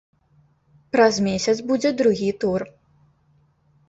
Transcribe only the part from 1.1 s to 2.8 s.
месяц будзе другі тур.